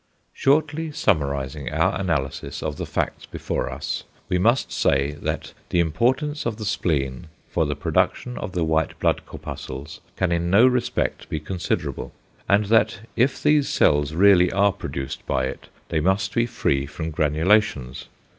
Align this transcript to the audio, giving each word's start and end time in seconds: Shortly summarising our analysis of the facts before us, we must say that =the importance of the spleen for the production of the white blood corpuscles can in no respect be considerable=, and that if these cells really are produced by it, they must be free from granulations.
Shortly 0.33 0.91
summarising 0.91 1.69
our 1.69 1.93
analysis 2.01 2.63
of 2.63 2.77
the 2.77 2.87
facts 2.87 3.27
before 3.27 3.69
us, 3.71 4.03
we 4.29 4.39
must 4.39 4.71
say 4.71 5.11
that 5.21 5.53
=the 5.69 5.79
importance 5.79 6.47
of 6.47 6.57
the 6.57 6.65
spleen 6.65 7.27
for 7.51 7.67
the 7.67 7.75
production 7.75 8.35
of 8.39 8.53
the 8.53 8.63
white 8.63 8.97
blood 8.97 9.23
corpuscles 9.27 10.01
can 10.17 10.31
in 10.31 10.49
no 10.49 10.65
respect 10.65 11.29
be 11.29 11.39
considerable=, 11.39 12.11
and 12.49 12.65
that 12.65 13.01
if 13.15 13.43
these 13.43 13.69
cells 13.69 14.15
really 14.15 14.51
are 14.51 14.73
produced 14.73 15.23
by 15.27 15.45
it, 15.45 15.69
they 15.89 15.99
must 15.99 16.33
be 16.33 16.47
free 16.47 16.87
from 16.87 17.11
granulations. 17.11 18.07